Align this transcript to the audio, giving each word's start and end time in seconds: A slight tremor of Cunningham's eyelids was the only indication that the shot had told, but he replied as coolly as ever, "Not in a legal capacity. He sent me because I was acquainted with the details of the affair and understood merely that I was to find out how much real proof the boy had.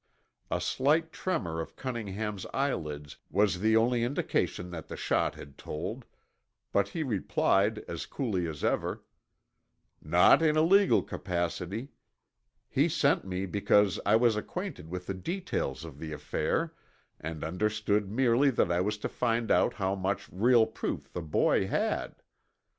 A 0.49 0.59
slight 0.59 1.11
tremor 1.11 1.61
of 1.61 1.75
Cunningham's 1.75 2.47
eyelids 2.55 3.17
was 3.29 3.59
the 3.59 3.77
only 3.77 4.03
indication 4.03 4.71
that 4.71 4.87
the 4.87 4.97
shot 4.97 5.35
had 5.35 5.59
told, 5.59 6.05
but 6.71 6.87
he 6.87 7.03
replied 7.03 7.85
as 7.87 8.07
coolly 8.07 8.47
as 8.47 8.63
ever, 8.63 9.03
"Not 10.01 10.41
in 10.41 10.57
a 10.57 10.63
legal 10.63 11.03
capacity. 11.03 11.89
He 12.67 12.89
sent 12.89 13.25
me 13.25 13.45
because 13.45 13.99
I 14.03 14.15
was 14.15 14.35
acquainted 14.35 14.89
with 14.89 15.05
the 15.05 15.13
details 15.13 15.85
of 15.85 15.99
the 15.99 16.13
affair 16.13 16.73
and 17.19 17.43
understood 17.43 18.09
merely 18.09 18.49
that 18.49 18.71
I 18.71 18.81
was 18.81 18.97
to 19.05 19.07
find 19.07 19.51
out 19.51 19.75
how 19.75 19.93
much 19.93 20.27
real 20.31 20.65
proof 20.65 21.13
the 21.13 21.21
boy 21.21 21.67
had. 21.67 22.15